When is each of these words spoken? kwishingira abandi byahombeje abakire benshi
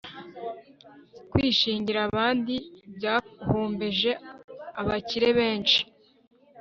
kwishingira 1.31 1.99
abandi 2.09 2.55
byahombeje 2.95 4.11
abakire 4.79 5.29
benshi 5.39 5.79